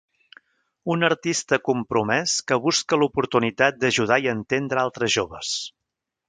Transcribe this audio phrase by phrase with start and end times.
[0.93, 5.55] Un artista compromès que busca l'oportunitat d'ajudar i entendre a altres joves.